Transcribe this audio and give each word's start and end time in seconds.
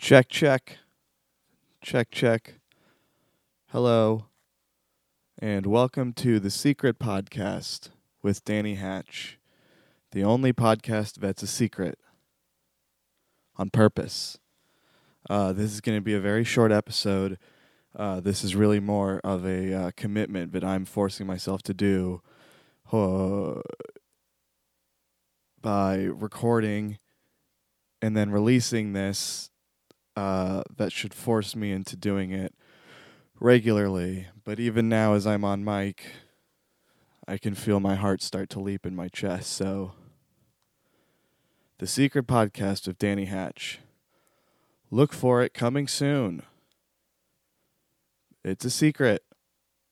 Check, 0.00 0.30
check. 0.30 0.78
Check, 1.82 2.10
check. 2.10 2.54
Hello. 3.68 4.28
And 5.38 5.66
welcome 5.66 6.14
to 6.14 6.40
the 6.40 6.50
Secret 6.50 6.98
Podcast 6.98 7.90
with 8.22 8.42
Danny 8.42 8.76
Hatch, 8.76 9.38
the 10.12 10.24
only 10.24 10.54
podcast 10.54 11.16
that's 11.16 11.42
a 11.42 11.46
secret 11.46 11.98
on 13.56 13.68
purpose. 13.68 14.38
Uh, 15.28 15.52
this 15.52 15.70
is 15.70 15.82
going 15.82 15.98
to 15.98 16.02
be 16.02 16.14
a 16.14 16.20
very 16.20 16.44
short 16.44 16.72
episode. 16.72 17.36
Uh, 17.94 18.20
this 18.20 18.42
is 18.42 18.56
really 18.56 18.80
more 18.80 19.20
of 19.22 19.44
a 19.44 19.74
uh, 19.74 19.90
commitment 19.98 20.52
that 20.52 20.64
I'm 20.64 20.86
forcing 20.86 21.26
myself 21.26 21.62
to 21.64 21.74
do 21.74 22.22
uh, 22.90 23.60
by 25.60 25.96
recording 26.04 26.96
and 28.00 28.16
then 28.16 28.30
releasing 28.30 28.94
this 28.94 29.50
uh, 30.20 30.62
that 30.76 30.92
should 30.92 31.14
force 31.14 31.56
me 31.56 31.72
into 31.72 31.96
doing 31.96 32.30
it 32.30 32.54
regularly. 33.40 34.26
But 34.44 34.60
even 34.60 34.86
now, 34.86 35.14
as 35.14 35.26
I'm 35.26 35.44
on 35.44 35.64
mic, 35.64 36.12
I 37.26 37.38
can 37.38 37.54
feel 37.54 37.80
my 37.80 37.94
heart 37.94 38.20
start 38.20 38.50
to 38.50 38.60
leap 38.60 38.84
in 38.84 38.94
my 38.94 39.08
chest. 39.08 39.50
So, 39.50 39.92
the 41.78 41.86
secret 41.86 42.26
podcast 42.26 42.86
of 42.86 42.98
Danny 42.98 43.24
Hatch. 43.24 43.78
Look 44.90 45.14
for 45.14 45.40
it 45.40 45.54
coming 45.54 45.88
soon. 45.88 46.42
It's 48.44 48.66
a 48.66 48.70
secret. 48.70 49.22